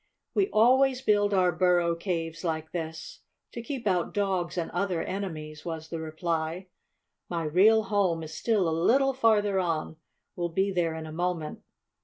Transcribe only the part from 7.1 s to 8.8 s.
"My real home is still a